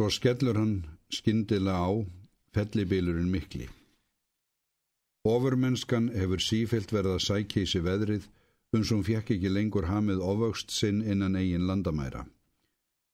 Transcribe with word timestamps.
Svo 0.00 0.06
skellur 0.08 0.56
hann 0.56 0.86
skindilega 1.12 1.76
á 1.76 1.92
fellibilurinn 2.56 3.28
mikli. 3.28 3.66
Ofurmennskan 5.28 6.06
hefur 6.14 6.40
sífelt 6.40 6.94
verið 6.96 7.18
að 7.18 7.66
sig 7.68 7.84
veðrið 7.84 8.24
uns 8.78 8.94
hún 8.94 9.04
fjekk 9.04 9.34
ekki 9.36 9.52
lengur 9.52 9.90
hamið 9.92 10.24
ofaukst 10.24 10.72
sinn 10.72 11.04
innan 11.04 11.36
eigin 11.36 11.68
landamæra. 11.68 12.24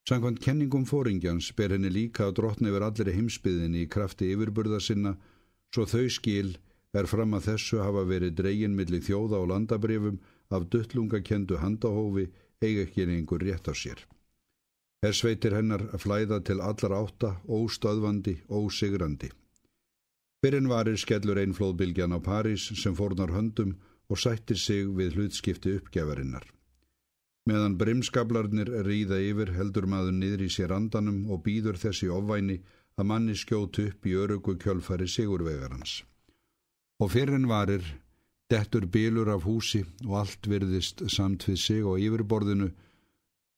Sankvæmt 0.07 0.39
kenningum 0.47 0.87
fóringjans 0.87 1.51
ber 1.59 1.75
henni 1.75 1.91
líka 1.91 2.29
að 2.29 2.37
drotna 2.39 2.71
yfir 2.71 2.89
allir 2.93 3.15
heimsbyðinni 3.19 3.83
í 3.83 3.91
krafti 3.91 4.31
yfirburða 4.37 4.79
sinna 4.79 5.17
svo 5.75 5.91
þau 5.91 6.07
skil 6.07 6.57
er 6.95 7.11
fram 7.11 7.35
að 7.35 7.49
þessu 7.51 7.83
hafa 7.83 8.07
verið 8.07 8.39
dreygin 8.39 8.79
millir 8.79 9.03
þjóða 9.03 9.43
og 9.43 9.51
landabrifum 9.57 10.23
af 10.55 10.71
duttlungakendu 10.71 11.59
handahófi 11.59 12.31
eiga 12.63 12.87
ekki 12.87 13.11
einhver 13.11 13.43
rétt 13.43 13.67
á 13.67 13.75
sér. 13.75 14.07
Hersveitir 15.07 15.55
hennar 15.55 15.85
flæða 16.03 16.41
til 16.43 16.59
allar 16.59 16.93
átta, 16.97 17.37
óstöðvandi, 17.47 18.41
ósigrandi. 18.51 19.29
Byrjun 20.43 20.67
varir 20.71 20.97
skellur 20.99 21.39
einflóðbylgjan 21.39 22.17
á 22.17 22.19
París 22.19 22.65
sem 22.81 22.95
fórnar 22.99 23.31
höndum 23.31 23.77
og 24.11 24.19
sættir 24.19 24.59
sig 24.59 24.89
við 24.99 25.15
hlutskipti 25.15 25.77
uppgjafarinnar. 25.79 26.43
Meðan 27.47 27.77
brimskablarnir 27.79 28.73
ríða 28.89 29.21
yfir 29.23 29.53
heldur 29.55 29.87
maður 29.87 30.17
niður 30.19 30.43
í 30.49 30.51
sér 30.51 30.75
andanum 30.75 31.21
og 31.31 31.45
býður 31.47 31.79
þessi 31.79 32.11
ofvæni 32.11 32.59
að 32.99 33.09
manni 33.13 33.37
skjótu 33.39 33.87
upp 33.93 34.07
í 34.11 34.17
örugu 34.19 34.57
kjölfari 34.59 35.07
sigurvegarans. 35.07 36.01
Og 36.99 37.13
fyrir 37.15 37.39
en 37.39 37.47
varir, 37.47 37.85
dettur 38.51 38.89
bílur 38.91 39.31
af 39.31 39.47
húsi 39.47 39.85
og 40.09 40.19
allt 40.25 40.51
virðist 40.51 41.07
samt 41.15 41.47
við 41.47 41.63
sig 41.63 41.87
og 41.87 42.03
yfirborðinu 42.03 42.73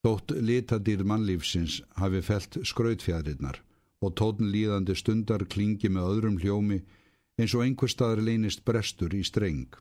þótt 0.07 0.37
litadýr 0.51 1.03
mannlífsins 1.05 1.81
hafi 1.99 2.23
felt 2.23 2.61
skrautfjæðrinnar 2.71 3.59
og 4.05 4.15
tótn 4.21 4.51
líðandi 4.55 4.95
stundar 4.99 5.45
klingi 5.51 5.91
með 5.91 6.11
öðrum 6.13 6.39
hljómi 6.43 6.79
eins 7.39 7.55
og 7.55 7.65
einhver 7.65 7.91
staðar 7.91 8.23
leynist 8.23 8.65
brestur 8.67 9.15
í 9.15 9.25
streng. 9.27 9.75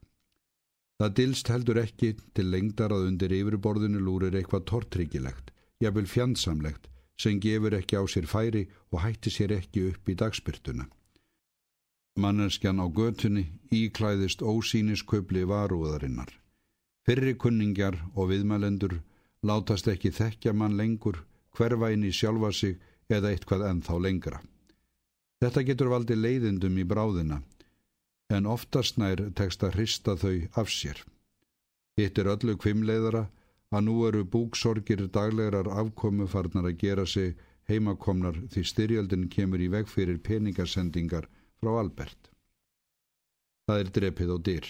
Það 0.97 1.15
dilst 1.19 1.49
heldur 1.53 1.79
ekki 1.81 2.15
til 2.33 2.49
lengdar 2.49 2.93
að 2.93 3.09
undir 3.11 3.33
yfirborðinu 3.37 4.01
lúrir 4.01 4.37
eitthvað 4.37 4.65
tortryggilegt, 4.71 5.51
jafnvel 5.81 6.07
fjandsamlegt, 6.09 6.87
sem 7.17 7.41
gefur 7.41 7.75
ekki 7.77 7.97
á 8.01 8.03
sér 8.09 8.25
færi 8.29 8.63
og 8.93 9.03
hætti 9.03 9.33
sér 9.33 9.53
ekki 9.57 9.91
upp 9.91 10.09
í 10.09 10.15
dagspyrtuna. 10.17 10.87
Manneskjan 12.17 12.81
á 12.81 12.85
götunni 12.89 13.45
íklæðist 13.69 14.41
ósýnisköpli 14.41 15.45
varúðarinnar. 15.45 16.31
Fyrri 17.05 17.35
kunningjar 17.37 17.99
og 18.15 18.31
viðmælendur 18.31 18.97
látast 19.45 19.87
ekki 19.87 20.11
þekkja 20.11 20.53
mann 20.53 20.77
lengur, 20.77 21.23
hverfa 21.55 21.91
inn 21.93 22.05
í 22.07 22.13
sjálfa 22.13 22.51
sig 22.53 22.77
eða 23.09 23.31
eitthvað 23.31 23.65
ennþá 23.69 23.99
lengra. 24.01 24.41
Þetta 25.41 25.63
getur 25.63 25.91
valdi 25.93 26.15
leiðindum 26.17 26.77
í 26.81 26.85
bráðina, 26.87 27.41
en 28.33 28.49
oftast 28.49 28.97
nær 28.97 29.21
tekst 29.37 29.63
að 29.63 29.77
hrista 29.77 30.15
þau 30.17 30.47
af 30.61 30.71
sér. 30.73 31.03
Hitt 31.97 32.17
er 32.17 32.29
öllu 32.33 32.57
kvimleiðara 32.57 33.27
að 33.73 33.85
nú 33.85 33.97
eru 34.07 34.23
búksorgir 34.25 35.05
daglegar 35.13 35.69
afkomu 35.81 36.27
farnar 36.27 36.69
að 36.69 36.79
gera 36.83 37.05
sig 37.05 37.35
heimakomnar 37.67 38.37
því 38.53 38.63
styrjöldin 38.71 39.27
kemur 39.29 39.61
í 39.61 39.69
veg 39.71 39.89
fyrir 39.91 40.19
peningarsendingar 40.23 41.27
frá 41.59 41.71
Albert. 41.81 42.29
Það 43.67 43.81
er 43.83 43.93
drepið 43.97 44.29
á 44.31 44.37
dyr. 44.49 44.67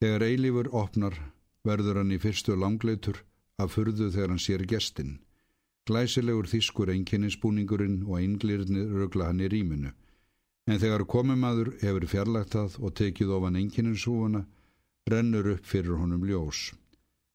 Þegar 0.00 0.26
eilífur 0.26 0.68
opnar 0.76 1.16
verður 1.66 2.00
hann 2.00 2.14
í 2.14 2.18
fyrstu 2.22 2.56
langleitur 2.56 3.22
að 3.60 3.72
furðu 3.74 4.10
þegar 4.14 4.32
hann 4.34 4.42
sér 4.42 4.64
gestinn. 4.68 5.18
Glæsilegur 5.88 6.48
þýskur 6.50 6.92
einkenninsbúningurinn 6.94 8.02
og 8.06 8.18
einglirni 8.20 8.84
rögla 8.88 9.30
hann 9.30 9.42
í 9.44 9.48
rýminu. 9.50 9.92
En 10.68 10.78
þegar 10.78 11.06
komumadur 11.08 11.72
hefur 11.80 12.06
fjarlagt 12.06 12.54
það 12.54 12.76
og 12.84 12.94
tekið 13.00 13.32
ofan 13.36 13.58
einkenninsúuna, 13.60 14.44
rennur 15.10 15.54
upp 15.56 15.64
fyrir 15.66 15.98
honum 15.98 16.26
ljós. 16.28 16.70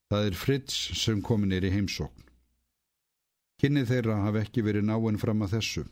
Það 0.10 0.30
er 0.30 0.38
Fritz 0.40 0.78
sem 1.02 1.22
komin 1.26 1.52
er 1.52 1.66
í 1.66 1.74
heimsókn. 1.74 2.24
Kynni 3.60 3.86
þeirra 3.88 4.22
hafi 4.26 4.44
ekki 4.44 4.64
verið 4.66 4.86
náinn 4.88 5.18
fram 5.20 5.42
að 5.46 5.58
þessu. 5.58 5.86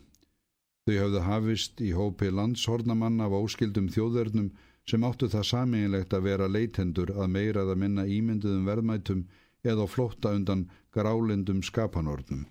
Þau 0.84 0.96
hafðu 1.00 1.22
hafist 1.26 1.82
í 1.82 1.94
hópi 1.96 2.30
landshornamann 2.30 3.22
af 3.24 3.34
óskildum 3.38 3.88
þjóðverðnum 3.92 4.52
sem 4.90 5.04
áttu 5.08 5.30
það 5.32 5.48
sameinlegt 5.50 6.14
að 6.14 6.26
vera 6.28 6.50
leitendur 6.52 7.14
að 7.16 7.32
meira 7.36 7.64
að 7.64 7.80
minna 7.84 8.06
ímynduðum 8.06 8.68
verðmætum 8.68 9.26
eða 9.64 9.88
flótta 9.88 10.34
undan 10.36 10.68
grálindum 10.96 11.64
skapanordnum. 11.64 12.46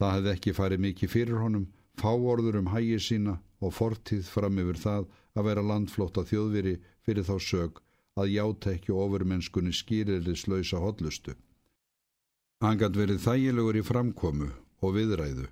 Það 0.00 0.14
hefði 0.16 0.32
ekki 0.34 0.54
farið 0.56 0.84
mikið 0.84 1.12
fyrir 1.12 1.40
honum, 1.42 1.66
fáorður 2.00 2.60
um 2.62 2.72
hægi 2.72 2.98
sína 3.00 3.38
og 3.60 3.74
fortíð 3.76 4.26
fram 4.26 4.58
yfir 4.62 4.80
það 4.80 5.06
að 5.34 5.48
vera 5.50 5.66
landflótta 5.70 6.24
þjóðviri 6.30 6.74
fyrir 7.06 7.26
þá 7.28 7.36
sög 7.48 7.80
að 8.18 8.34
játa 8.34 8.72
ekki 8.74 8.94
ofurmennskunni 8.94 9.72
skýrilislausa 9.74 10.80
hotlustu. 10.82 11.34
Hann 12.62 12.78
gætt 12.80 12.96
verið 12.96 13.22
þægilegur 13.24 13.78
í 13.80 13.84
framkomu 13.84 14.50
og 14.80 14.94
viðræðu, 14.96 15.48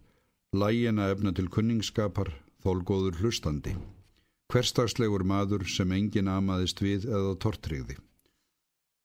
lægina 0.56 1.10
efna 1.12 1.32
til 1.36 1.48
kunningsskapar, 1.52 2.30
þólgóður 2.62 3.18
hlustandi. 3.20 3.74
Hverstagslegur 4.52 5.24
maður 5.24 5.64
sem 5.72 5.92
engin 5.96 6.28
amaðist 6.28 6.82
við 6.84 7.06
eða 7.08 7.36
tortrygði 7.40 7.96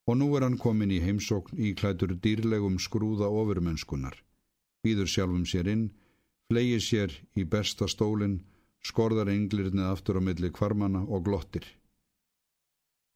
og 0.07 0.15
nú 0.15 0.27
er 0.37 0.45
hann 0.47 0.57
komin 0.59 0.91
í 0.95 1.01
heimsókn 1.03 1.59
í 1.59 1.73
klætur 1.75 2.13
dýrlegum 2.23 2.77
skrúða 2.79 3.27
ofurmennskunar. 3.27 4.15
Býður 4.83 5.09
sjálfum 5.11 5.43
sér 5.49 5.67
inn, 5.67 5.89
flegir 6.47 6.83
sér 6.83 7.15
í 7.35 7.43
besta 7.43 7.89
stólinn, 7.91 8.39
skorðar 8.79 9.27
englirnið 9.33 9.89
aftur 9.91 10.19
á 10.19 10.21
milli 10.23 10.51
kvarmana 10.55 11.03
og 11.03 11.25
glottir. 11.27 11.65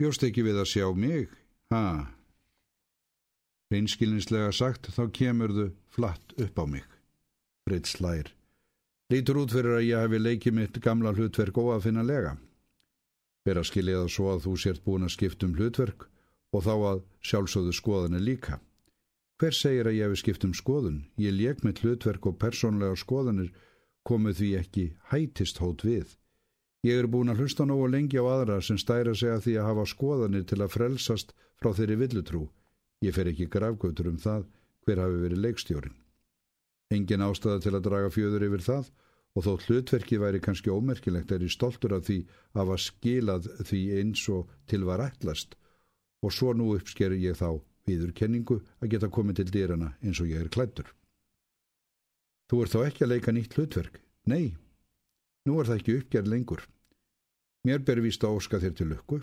Bjóst 0.01 0.25
ekki 0.27 0.43
við 0.43 0.59
að 0.59 0.71
sjá 0.73 0.87
mig, 0.91 1.31
ha? 1.71 2.11
Reynskilinslega 3.71 4.51
sagt, 4.51 4.91
þá 4.91 5.07
kemur 5.15 5.55
þau 5.55 5.67
flatt 5.95 6.35
upp 6.43 6.59
á 6.59 6.65
mig. 6.67 6.87
Fritz 7.63 7.95
slær. 7.95 8.33
Lítur 9.11 9.41
út 9.41 9.51
fyrir 9.51 9.73
að 9.75 9.85
ég 9.89 9.99
hefi 10.05 10.19
leikið 10.21 10.53
mitt 10.55 10.77
gamla 10.79 11.11
hlutverk 11.11 11.57
óafinnalega. 11.59 12.37
Verða 13.43 13.63
skiljaða 13.67 14.07
svo 14.13 14.29
að 14.31 14.45
þú 14.45 14.53
sért 14.63 14.83
búin 14.85 15.03
að 15.03 15.15
skiptum 15.17 15.55
hlutverk 15.57 16.05
og 16.55 16.63
þá 16.63 16.73
að 16.75 17.01
sjálfsögðu 17.27 17.73
skoðan 17.75 18.15
er 18.15 18.23
líka. 18.23 18.59
Hver 19.41 19.57
segir 19.57 19.89
að 19.89 19.97
ég 19.97 20.07
hefði 20.07 20.19
skipt 20.21 20.45
um 20.47 20.53
skoðun? 20.55 21.01
Ég 21.19 21.35
lék 21.35 21.59
með 21.65 21.81
hlutverk 21.83 22.29
og 22.29 22.37
persónlega 22.39 22.95
skoðanir 23.01 23.49
komið 24.07 24.37
því 24.39 24.51
ekki 24.61 24.85
hætist 25.11 25.59
hót 25.59 25.83
við. 25.83 26.15
Ég 26.87 27.01
er 27.01 27.09
búin 27.11 27.33
að 27.33 27.43
hlusta 27.43 27.67
nógu 27.67 27.89
lengi 27.91 28.21
á 28.21 28.25
aðra 28.31 28.61
sem 28.63 28.79
stæra 28.79 29.11
sig 29.11 29.33
að 29.33 29.43
því 29.47 29.57
að 29.59 29.67
hafa 29.73 29.87
skoðanir 29.91 30.45
til 30.47 30.61
að 30.61 30.71
frelsast 30.77 31.35
frá 31.59 31.73
þeirri 31.75 31.99
villutrú. 32.05 32.45
Ég 33.03 33.17
fer 33.17 33.27
ekki 33.33 33.51
grafgötur 33.51 34.07
um 34.13 34.21
það 34.21 34.47
hver 34.87 35.03
hafi 35.03 35.19
verið 35.25 35.43
leikstjórin. 35.49 35.99
Engin 36.91 37.23
ástæða 37.23 37.63
til 37.63 37.75
að 37.77 37.85
draga 37.87 38.11
fjöður 38.11 38.47
yfir 38.49 38.65
það 38.67 38.91
og 39.31 39.45
þó 39.45 39.51
hlutverki 39.65 40.19
væri 40.19 40.41
kannski 40.43 40.73
ómerkilegt 40.73 41.31
er 41.31 41.43
ég 41.45 41.53
stoltur 41.53 41.95
af 41.95 42.05
því 42.07 42.17
að 42.51 42.61
hafa 42.61 42.77
skilað 42.85 43.47
því 43.63 43.81
eins 44.01 44.23
og 44.33 44.49
til 44.67 44.83
var 44.87 45.03
ætlast 45.05 45.55
og 46.21 46.33
svo 46.35 46.53
nú 46.53 46.73
uppsker 46.75 47.15
ég 47.15 47.37
þá 47.39 47.61
viðurkenningu 47.87 48.59
að 48.81 48.91
geta 48.93 49.09
komið 49.09 49.41
til 49.41 49.53
dýrana 49.55 49.93
eins 50.03 50.19
og 50.21 50.29
ég 50.29 50.43
er 50.43 50.51
klættur. 50.53 50.91
Þú 52.51 52.63
ert 52.63 52.75
þá 52.75 52.81
ekki 52.83 53.05
að 53.05 53.11
leika 53.13 53.33
nýtt 53.33 53.55
hlutverk? 53.57 54.01
Nei, 54.27 54.53
nú 55.47 55.57
er 55.59 55.69
það 55.69 55.79
ekki 55.79 55.97
uppgerð 56.01 56.31
lengur. 56.33 56.65
Mér 57.65 57.81
ber 57.85 58.01
vist 58.03 58.23
að 58.25 58.37
óska 58.37 58.59
þér 58.61 58.75
til 58.77 58.89
lukku. 58.91 59.21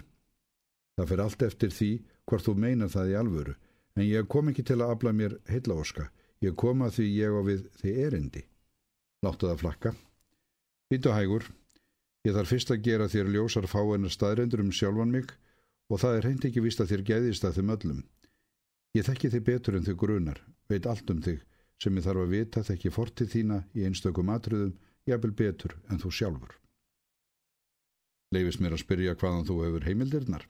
Það 0.98 1.10
fer 1.10 1.22
allt 1.22 1.42
eftir 1.46 1.74
því 1.74 1.90
hvort 2.26 2.46
þú 2.46 2.54
meina 2.58 2.88
það 2.90 3.12
í 3.12 3.18
alvöru, 3.18 3.54
en 3.94 4.06
ég 4.06 4.28
kom 4.30 4.50
ekki 4.50 4.64
til 4.66 4.80
að 4.80 4.94
afla 4.94 5.12
mér 5.14 5.36
heila 5.50 5.78
óska. 5.78 6.08
Ég 6.44 6.54
kom 6.58 6.84
að 6.86 6.98
því 6.98 7.06
ég 7.16 7.34
á 7.34 7.40
við 7.42 7.64
þið 7.80 8.00
erindi. 8.06 8.42
Láttu 9.26 9.48
það 9.50 9.62
flakka. 9.62 9.92
Vítu 10.88 11.12
hægur, 11.12 11.48
ég 12.24 12.36
þarf 12.36 12.52
fyrst 12.52 12.70
að 12.72 12.84
gera 12.86 13.08
þér 13.10 13.32
ljósar 13.34 13.66
fáennar 13.68 14.14
staðrendur 14.14 14.62
um 14.62 14.70
sjálfan 14.72 15.10
mig 15.12 15.32
og 15.90 16.00
það 16.02 16.18
er 16.18 16.28
hreint 16.28 16.46
ekki 16.46 16.62
vist 16.62 16.80
að 16.80 16.92
þér 16.92 17.02
gæðist 17.10 17.44
að 17.48 17.58
þeim 17.58 17.74
öllum. 17.74 18.04
Ég 18.96 19.08
þekki 19.08 19.32
þig 19.34 19.44
betur 19.48 19.76
en 19.76 19.84
þau 19.84 19.96
grunar, 19.98 20.38
veit 20.70 20.86
allt 20.86 21.10
um 21.10 21.20
þig 21.24 21.42
sem 21.82 21.98
ég 21.98 22.06
þarf 22.06 22.22
að 22.24 22.32
vita 22.34 22.64
þekki 22.66 22.94
fortið 22.94 23.34
þína 23.34 23.58
í 23.74 23.84
einstökum 23.86 24.32
atriðum, 24.34 24.72
jafnvel 25.06 25.34
betur 25.42 25.76
en 25.90 26.00
þú 26.02 26.14
sjálfur. 26.14 26.54
Leifist 28.34 28.60
mér 28.60 28.76
að 28.76 28.84
spyrja 28.84 29.16
hvaðan 29.18 29.46
þú 29.48 29.60
hefur 29.64 29.86
heimildirnar? 29.88 30.48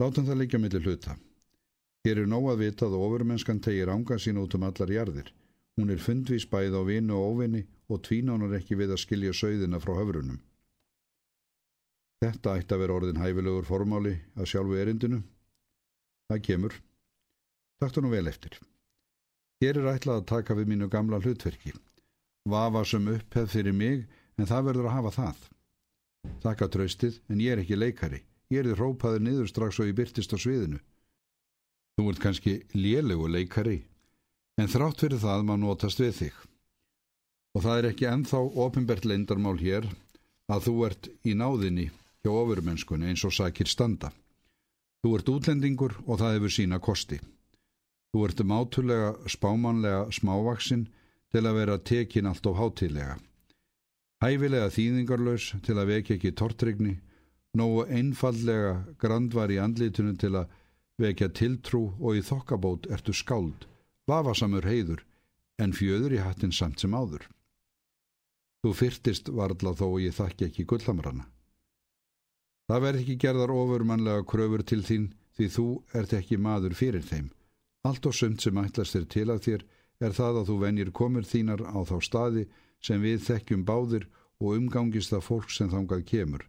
Látum 0.00 0.26
það 0.28 0.42
líka 0.42 0.60
millir 0.62 0.84
hluta. 0.84 1.16
Hér 2.06 2.20
er 2.22 2.28
nóg 2.30 2.44
að 2.52 2.60
vita 2.62 2.86
að 2.86 3.00
ofurmennskan 3.02 3.58
tegir 3.58 3.90
ánga 3.90 4.14
sín 4.22 4.36
út 4.38 4.52
um 4.54 4.62
allar 4.62 4.90
jarðir. 4.94 5.32
Hún 5.74 5.88
er 5.90 5.98
fundvís 5.98 6.44
bæð 6.46 6.76
á 6.78 6.82
vinu 6.86 7.16
og 7.18 7.32
óvinni 7.32 7.64
og 7.90 8.04
tvínánar 8.06 8.54
ekki 8.60 8.78
við 8.78 8.92
að 8.94 9.02
skilja 9.02 9.32
sögðina 9.34 9.80
frá 9.82 9.96
höfrunum. 9.98 10.38
Þetta 12.22 12.54
ætti 12.60 12.76
að 12.76 12.82
vera 12.84 12.96
orðin 13.00 13.20
hæfilegur 13.24 13.66
formáli 13.66 14.14
að 14.38 14.50
sjálfu 14.52 14.78
erindinu. 14.78 15.20
Það 16.30 16.42
kemur. 16.46 16.78
Taktu 17.82 18.06
nú 18.06 18.14
vel 18.14 18.30
eftir. 18.30 18.54
Hér 19.58 19.82
er 19.82 19.92
ætlað 19.96 20.22
að 20.22 20.30
taka 20.30 20.54
við 20.54 20.70
mínu 20.76 20.92
gamla 20.92 21.18
hlutverki. 21.18 21.74
Vafa 22.46 22.86
sem 22.86 23.14
upphefð 23.18 23.58
fyrir 23.58 23.74
mig 23.74 24.06
en 24.38 24.46
það 24.46 24.68
verður 24.70 24.92
að 24.92 25.00
hafa 25.00 25.16
það. 25.18 25.46
Þakka 26.46 26.74
tröstið 26.76 27.22
en 27.26 27.42
ég 27.42 27.56
er 27.56 27.66
ekki 27.66 27.82
leikari. 27.82 28.22
Ég 28.54 28.62
er 28.62 28.70
þið 28.70 28.84
rópaður 28.84 29.26
niður 29.26 29.50
strax 29.50 29.82
og 29.82 29.90
ég 29.90 29.98
byrtist 29.98 30.30
á 30.30 30.38
sviðinu. 30.38 30.78
Þú 31.96 32.10
ert 32.10 32.20
kannski 32.20 32.58
lélegu 32.76 33.28
leikari 33.32 33.78
en 34.60 34.68
þrátt 34.68 35.00
fyrir 35.00 35.20
það 35.22 35.46
maður 35.48 35.62
notast 35.62 36.00
við 36.02 36.10
þig. 36.18 36.34
Og 37.56 37.62
það 37.64 37.78
er 37.78 37.88
ekki 37.90 38.08
enþá 38.10 38.40
ofinbert 38.66 39.06
leindarmál 39.08 39.56
hér 39.62 39.86
að 40.52 40.66
þú 40.66 40.74
ert 40.90 41.08
í 41.24 41.32
náðinni 41.32 41.86
hjá 42.20 42.32
ofurmennskunni 42.34 43.08
eins 43.08 43.24
og 43.24 43.32
sakir 43.32 43.70
standa. 43.72 44.10
Þú 45.00 45.14
ert 45.16 45.30
útlendingur 45.32 45.96
og 46.04 46.20
það 46.20 46.36
hefur 46.36 46.52
sína 46.52 46.80
kosti. 46.84 47.20
Þú 48.12 48.26
ert 48.28 48.44
mátulega 48.44 49.08
spámanlega 49.32 50.04
smávaksinn 50.12 50.84
til 51.32 51.44
að 51.46 51.58
vera 51.62 51.78
tekin 51.80 52.28
allt 52.28 52.46
of 52.50 52.60
hátilega. 52.60 53.16
Hæfilega 54.20 54.68
þýðingarlaus 54.72 55.48
til 55.64 55.76
að 55.80 55.90
vekja 55.94 56.16
ekki 56.16 56.36
tortrygni, 56.36 56.94
nógu 57.56 57.88
einfallega 57.88 58.82
grandvar 59.00 59.52
í 59.52 59.58
andlitunu 59.64 60.12
til 60.20 60.34
að 60.42 60.52
vekja 61.00 61.28
tiltrú 61.28 61.82
og 62.00 62.18
í 62.18 62.24
þokkabót 62.24 62.88
ertu 62.92 63.12
skáld, 63.12 63.66
vafasamur 64.08 64.66
heiður, 64.66 65.04
en 65.58 65.72
fjöður 65.72 66.16
í 66.16 66.20
hattin 66.24 66.52
samt 66.52 66.80
sem 66.80 66.94
áður. 66.94 67.24
Þú 68.64 68.72
fyrtist 68.74 69.28
varðla 69.30 69.76
þó 69.78 69.86
og 69.92 70.00
ég 70.02 70.16
þakki 70.16 70.48
ekki 70.48 70.66
gullhamrana. 70.68 71.28
Það 72.66 72.82
verð 72.82 73.02
ekki 73.02 73.16
gerðar 73.22 73.52
ofurmannlega 73.54 74.26
kröfur 74.26 74.64
til 74.66 74.82
þín 74.82 75.10
því 75.38 75.48
þú 75.54 75.66
ert 75.94 76.14
ekki 76.16 76.38
maður 76.42 76.74
fyrir 76.74 77.04
þeim. 77.06 77.28
Allt 77.86 78.08
og 78.10 78.16
sumt 78.18 78.42
sem 78.42 78.58
ætlast 78.58 78.96
þér 78.96 79.06
til 79.14 79.26
að 79.30 79.42
þér 79.46 79.64
er 80.06 80.16
það 80.16 80.40
að 80.40 80.48
þú 80.50 80.56
venjir 80.64 80.90
komur 80.96 81.28
þínar 81.28 81.62
á 81.62 81.78
þá 81.86 81.96
staði 82.02 82.46
sem 82.82 83.04
við 83.04 83.22
þekkjum 83.28 83.62
báðir 83.68 84.08
og 84.42 84.56
umgangist 84.56 85.12
það 85.14 85.26
fólk 85.28 85.52
sem 85.54 85.70
þangað 85.70 86.02
kemur. 86.10 86.42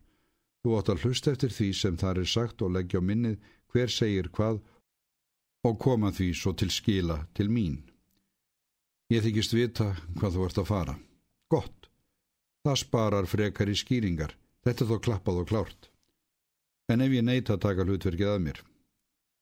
Þú 0.63 0.73
átt 0.79 0.89
að 0.91 1.05
hlusta 1.05 1.31
eftir 1.35 1.53
því 1.53 1.69
sem 1.77 1.99
þar 2.01 2.23
er 2.23 2.31
sagt 2.31 2.63
og 2.65 2.73
leggja 2.75 2.99
á 2.99 3.07
minnið 3.07 3.37
hver 3.73 3.91
segir 3.91 4.29
hvað 4.33 4.61
og 5.67 5.77
koma 5.81 6.11
því 6.15 6.31
svo 6.37 6.53
til 6.53 6.71
skila 6.71 7.19
til 7.37 7.49
mín. 7.51 7.81
Ég 9.11 9.23
þykist 9.23 9.55
vita 9.55 9.91
hvað 10.19 10.33
þú 10.35 10.47
ert 10.47 10.61
að 10.61 10.69
fara. 10.71 10.95
Gott. 11.51 11.89
Það 12.67 12.81
sparar 12.81 13.27
frekar 13.31 13.69
í 13.71 13.75
skýringar. 13.79 14.33
Þetta 14.67 14.83
er 14.83 14.89
þó 14.89 14.97
klappað 15.03 15.41
og 15.41 15.51
klárt. 15.51 15.89
En 16.91 17.03
ef 17.03 17.13
ég 17.15 17.23
neyta 17.23 17.55
að 17.55 17.63
taka 17.63 17.85
hlutverkið 17.87 18.31
að 18.33 18.41
mér? 18.43 18.59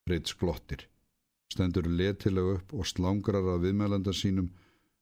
Fritz 0.06 0.36
glottir. 0.38 0.86
Stendur 1.50 1.88
letilega 1.90 2.60
upp 2.60 2.74
og 2.74 2.90
slangrar 2.90 3.46
að 3.54 3.68
viðmælanda 3.68 4.14
sínum, 4.14 4.52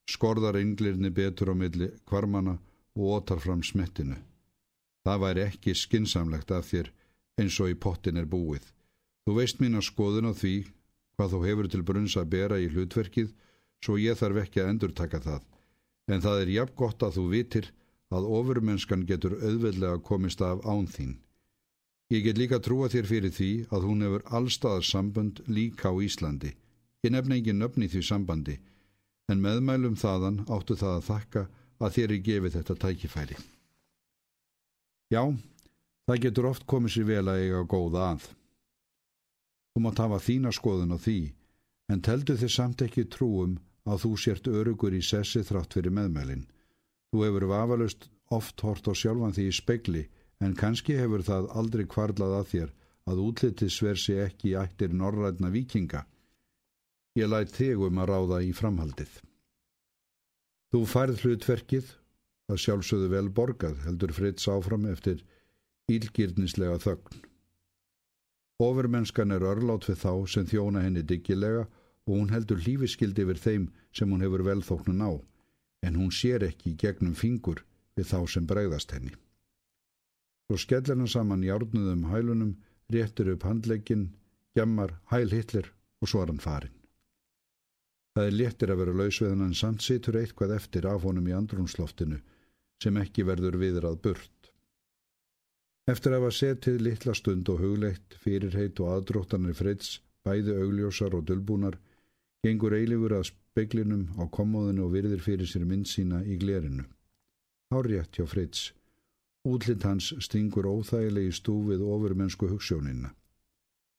skorðar 0.08 0.60
ynglirni 0.60 1.12
betur 1.12 1.52
á 1.52 1.56
milli 1.56 1.90
kvarmana 2.08 2.58
og 2.96 3.12
otar 3.18 3.40
fram 3.44 3.64
smettinu. 3.64 4.16
Það 5.04 5.24
væri 5.24 5.46
ekki 5.50 5.76
skinsamlegt 5.76 6.52
af 6.56 6.70
þér 6.72 6.92
eins 7.40 7.60
og 7.60 7.72
í 7.72 7.76
pottin 7.76 8.20
er 8.20 8.28
búið. 8.30 8.64
Þú 9.24 9.38
veist 9.40 9.62
mín 9.64 9.80
að 9.80 9.88
skoðun 9.88 10.32
á 10.32 10.34
því 10.36 10.56
hvað 11.16 11.34
þú 11.34 11.42
hefur 11.48 11.70
til 11.72 11.84
brunns 11.88 12.16
að 12.20 12.32
bera 12.34 12.60
í 12.60 12.70
hlutverkið 12.72 13.34
svo 13.84 13.98
ég 14.00 14.18
þarf 14.20 14.42
ekki 14.44 14.64
að 14.64 14.72
endur 14.74 14.96
taka 14.96 15.22
það. 15.24 15.42
En 16.12 16.24
það 16.24 16.42
er 16.42 16.54
jafn 16.58 16.78
gott 16.80 17.04
að 17.06 17.20
þú 17.20 17.26
vitir 17.32 17.70
að 18.14 18.28
ofurmennskan 18.38 19.06
getur 19.10 19.38
auðveldlega 19.40 20.02
komist 20.04 20.42
af 20.44 20.64
án 20.68 20.90
þín. 20.92 21.16
Ég 22.12 22.28
get 22.28 22.38
líka 22.38 22.60
trúa 22.62 22.90
þér 22.92 23.08
fyrir 23.10 23.34
því 23.34 23.52
að 23.74 23.88
hún 23.88 24.04
hefur 24.06 24.26
allstaðar 24.38 24.86
sambund 24.86 25.40
líka 25.48 25.90
á 25.90 25.96
Íslandi. 25.98 26.52
Ég 27.04 27.12
nefna 27.16 27.40
ekki 27.40 27.56
nöfni 27.56 27.90
því 27.90 28.04
sambandi, 28.06 28.60
en 29.32 29.42
meðmælum 29.44 29.96
þaðan 30.00 30.44
áttu 30.52 30.78
það 30.80 31.00
að 31.00 31.08
þakka 31.08 31.44
að 31.80 31.96
þér 31.98 32.14
er 32.14 32.22
gefið 32.28 32.56
þetta 32.58 32.76
tækifæri. 32.84 33.40
Já, 35.12 35.24
það 36.08 36.24
getur 36.28 36.50
oft 36.52 36.68
komið 36.70 36.96
sér 36.96 37.10
vel 37.10 37.26
að 37.28 37.42
eiga 37.44 37.66
góða 37.74 38.06
að. 38.14 38.30
Þú 39.74 39.82
mátt 39.82 40.02
hafa 40.04 40.20
þína 40.22 40.52
skoðun 40.54 40.94
á 40.94 40.98
því, 41.02 41.20
en 41.90 42.04
teldu 42.06 42.36
þið 42.38 42.52
samt 42.54 42.84
ekki 42.86 43.08
trúum 43.10 43.58
að 43.90 44.04
þú 44.06 44.12
sért 44.22 44.48
örugur 44.48 44.94
í 44.94 45.02
sessi 45.02 45.42
þrátt 45.44 45.74
fyrir 45.74 45.96
meðmælin. 45.98 46.46
Þú 47.12 47.26
hefur 47.26 47.48
vafalust 47.50 48.08
oft 48.34 48.62
hort 48.62 48.88
á 48.90 48.94
sjálfan 48.94 49.34
því 49.36 49.48
í 49.50 49.58
spegli 49.58 50.04
en 50.44 50.56
kannski 50.60 50.96
hefur 51.00 51.26
það 51.26 51.50
aldrei 51.58 51.86
kvarlað 51.90 52.38
að 52.38 52.48
þér 52.54 52.72
að 53.10 53.22
útlitið 53.26 53.74
sversi 53.74 54.16
ekki 54.24 54.54
í 54.54 54.56
ættir 54.62 54.94
norrætna 54.96 55.52
vikinga. 55.54 56.06
Ég 57.20 57.30
læt 57.30 57.54
þig 57.54 57.84
um 57.90 58.00
að 58.02 58.10
ráða 58.10 58.40
í 58.46 58.54
framhaldið. 58.56 59.12
Þú 60.74 60.86
færð 60.90 61.20
hlutverkið, 61.22 61.92
að 62.50 62.62
sjálfsögðu 62.64 63.10
vel 63.12 63.28
borgað, 63.30 63.78
heldur 63.86 64.14
Fritz 64.16 64.48
áfram 64.50 64.88
eftir 64.90 65.22
ílgirnislega 65.92 66.80
þögn. 66.82 67.22
Ofurmennskan 68.64 69.34
er 69.36 69.46
örlátt 69.48 69.88
við 69.90 70.00
þá 70.04 70.12
sem 70.34 70.48
þjóna 70.50 70.84
henni 70.86 71.04
diggilega 71.08 71.66
og 72.08 72.18
hún 72.18 72.32
heldur 72.34 72.62
lífiskildi 72.64 73.24
yfir 73.26 73.40
þeim 73.46 73.68
sem 73.96 74.12
hún 74.12 74.24
hefur 74.26 74.44
velþóknun 74.48 75.04
á, 75.04 75.12
en 75.88 76.00
hún 76.00 76.12
sér 76.12 76.46
ekki 76.50 76.76
gegnum 76.80 77.16
fingur 77.16 77.64
við 77.98 78.10
þá 78.12 78.20
sem 78.36 78.48
bregðast 78.50 78.92
henni. 78.96 79.14
Svo 80.48 80.60
skellir 80.60 80.98
hann 80.98 81.10
saman 81.10 81.46
járnuðum 81.48 82.08
hælunum, 82.12 82.54
réttur 82.92 83.32
upp 83.34 83.48
handlegin, 83.48 84.10
gemmar, 84.56 84.98
hæl 85.12 85.32
hitlir 85.32 85.72
og 86.02 86.12
svo 86.12 86.24
er 86.24 86.34
hann 86.34 86.44
farin. 86.44 86.76
Það 88.14 88.28
er 88.30 88.38
léttir 88.38 88.72
að 88.74 88.82
vera 88.84 88.98
laus 89.00 89.18
við 89.22 89.32
hann 89.34 89.48
en 89.48 89.58
samt 89.58 89.82
situr 89.82 90.20
eitthvað 90.20 90.58
eftir 90.60 90.86
af 90.86 91.08
honum 91.08 91.30
í 91.32 91.34
andrúnsloftinu 91.34 92.20
sem 92.84 93.00
ekki 93.02 93.26
verður 93.26 93.58
viðrað 93.62 94.02
burt. 94.04 94.33
Eftir 95.92 96.14
að 96.14 96.22
hafa 96.22 96.36
setið 96.38 96.84
litla 96.88 97.14
stund 97.18 97.50
og 97.52 97.60
hugleitt, 97.60 98.16
fyrirheit 98.24 98.80
og 98.80 98.92
aðdróttanir 98.98 99.58
friðs, 99.58 99.98
bæði 100.24 100.56
augljósar 100.62 101.18
og 101.18 101.26
dölbúnar, 101.28 101.76
gengur 102.44 102.76
eilifur 102.78 103.18
að 103.18 103.28
speklinum 103.34 104.08
á 104.16 104.24
komóðinu 104.32 104.86
og 104.86 104.94
virðir 104.96 105.26
fyrir 105.26 105.50
sér 105.50 105.68
mynd 105.68 105.90
sína 105.92 106.24
í 106.24 106.40
glerinu. 106.40 106.86
Hárjætt 107.74 108.16
hjá 108.16 108.30
friðs, 108.30 108.70
Útlitt 109.44 109.84
hans 109.84 110.06
stingur 110.24 110.64
óþægilegi 110.72 111.34
stúfið 111.36 111.82
ofurmennsku 111.84 112.48
hugssjónina. 112.48 113.10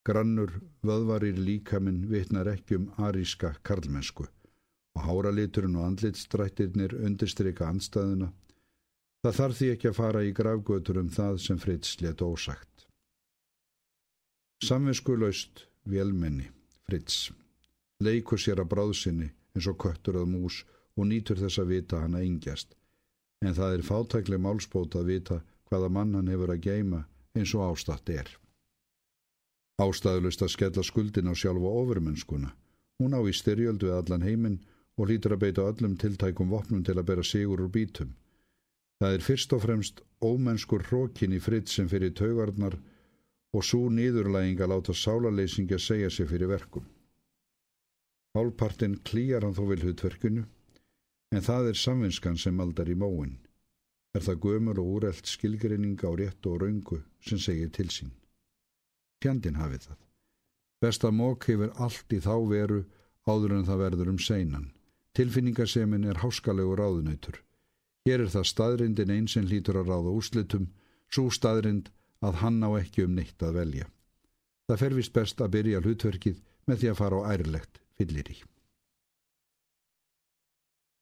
Grannur 0.09 0.55
vöðvarir 0.89 1.37
líkaminn 1.37 2.07
vitnar 2.09 2.49
ekki 2.49 2.79
um 2.79 2.87
aríska 2.97 3.51
karlmennsku 3.69 4.25
og 4.25 5.03
háraliturinn 5.05 5.77
og 5.77 5.85
andlitstrættirnir 5.91 6.97
undirstryka 6.97 7.69
anstæðuna. 7.69 8.31
Það 9.25 9.37
þarf 9.39 9.57
því 9.57 9.69
ekki 9.73 9.89
að 9.89 9.97
fara 9.97 10.21
í 10.21 10.33
gravgötur 10.37 11.01
um 11.01 11.09
það 11.09 11.39
sem 11.41 11.61
Fritz 11.61 11.95
let 12.05 12.21
ósagt. 12.21 12.85
Samvinskuðlaust 14.65 15.65
vélmenni, 15.89 16.51
Fritz, 16.85 17.31
leikur 18.05 18.41
sér 18.41 18.61
að 18.61 18.75
bráðsynni 18.75 19.31
eins 19.57 19.69
og 19.71 19.79
köttur 19.81 20.21
að 20.21 20.29
mús 20.35 20.59
og 20.99 21.09
nýtur 21.09 21.41
þess 21.41 21.63
að 21.63 21.73
vita 21.73 22.03
hann 22.03 22.19
að 22.19 22.27
yngjast 22.29 22.77
en 23.45 23.57
það 23.57 23.77
er 23.77 23.85
fátækleg 23.89 24.41
málspót 24.41 24.97
að 24.99 25.09
vita 25.13 25.39
hvaða 25.71 25.89
mann 25.97 26.15
hann 26.17 26.29
hefur 26.33 26.53
að 26.55 26.65
geima 26.69 27.01
eins 27.37 27.55
og 27.57 27.65
ástatt 27.71 28.13
er. 28.13 28.29
Ástæðulust 29.81 30.45
að 30.45 30.53
skella 30.55 30.85
skuldin 30.87 31.33
á 31.33 31.35
sjálfa 31.35 31.73
ofurmennskuna. 31.81 32.53
Hún 33.01 33.17
á 33.17 33.21
í 33.27 33.33
styrjöld 33.35 33.83
við 33.83 33.97
allan 33.97 34.23
heiminn 34.23 34.61
og 35.01 35.09
lítur 35.11 35.35
að 35.35 35.49
beita 35.49 35.65
öllum 35.67 35.97
tiltækum 35.99 36.53
vopnum 36.53 36.85
til 36.87 36.99
að 36.99 37.09
bera 37.09 37.25
sigur 37.27 37.65
úr 37.65 37.73
bítum. 37.73 38.13
Það 39.03 39.17
er 39.19 39.27
fyrst 39.27 39.53
og 39.53 39.63
fremst 39.65 40.03
ómennskur 40.23 40.85
hrókin 40.89 41.35
í 41.35 41.41
fritt 41.43 41.69
sem 41.69 41.89
fyrir 41.91 42.15
taugarnar 42.15 42.79
og 43.55 43.65
svo 43.65 43.89
nýðurlæging 43.91 44.61
að 44.63 44.73
láta 44.75 44.95
sálarleysingja 44.95 45.79
segja 45.79 46.11
sig 46.11 46.29
fyrir 46.31 46.51
verkum. 46.51 46.87
Hálpartinn 48.35 49.01
klýjar 49.07 49.47
hann 49.47 49.55
þó 49.55 49.67
vil 49.71 49.83
hudverkinu 49.85 50.45
En 51.35 51.43
það 51.43 51.73
er 51.73 51.79
samvinskan 51.79 52.37
sem 52.39 52.61
aldar 52.63 52.91
í 52.91 52.95
móin. 52.95 53.39
Er 54.15 54.23
það 54.23 54.43
gömur 54.45 54.79
og 54.79 54.91
úrelt 54.99 55.27
skilgrinning 55.27 55.99
á 56.07 56.11
rétt 56.15 56.47
og 56.47 56.61
raungu 56.63 57.01
sem 57.27 57.41
segir 57.43 57.73
til 57.75 57.89
sín. 57.91 58.13
Fjandin 59.23 59.59
hafið 59.59 59.89
það. 59.89 59.99
Besta 60.85 61.11
mók 61.11 61.49
hefur 61.51 61.73
allt 61.83 62.15
í 62.15 62.21
þá 62.23 62.37
veru 62.53 62.85
áður 63.27 63.57
en 63.57 63.67
það 63.67 63.83
verður 63.83 64.13
um 64.13 64.21
seinan. 64.23 64.71
Tilfinningasemin 65.19 66.07
er 66.07 66.23
háskalegu 66.23 66.77
ráðunautur. 66.79 67.41
Hér 68.05 68.21
er 68.21 68.29
það 68.29 68.49
staðrindin 68.51 69.13
eins 69.15 69.35
en 69.41 69.47
lítur 69.49 69.79
að 69.81 69.87
ráða 69.89 70.11
úslitum, 70.13 70.65
svo 71.09 71.31
staðrind 71.33 71.87
að 72.21 72.41
hann 72.43 72.59
á 72.61 72.69
ekki 72.77 73.07
um 73.07 73.15
neitt 73.17 73.41
að 73.41 73.57
velja. 73.57 73.87
Það 74.69 74.81
fer 74.83 74.97
vist 74.99 75.15
best 75.15 75.41
að 75.41 75.55
byrja 75.55 75.81
hlutverkið 75.81 76.43
með 76.69 76.83
því 76.83 76.91
að 76.91 76.99
fara 77.01 77.21
á 77.25 77.29
ærlegt 77.33 77.81
fyllir 77.97 78.29
í. 78.29 78.37